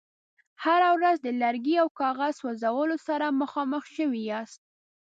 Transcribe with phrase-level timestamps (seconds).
[0.63, 4.61] هره ورځ د لرګي او کاغذ سوځولو سره مخامخ شوي یاست.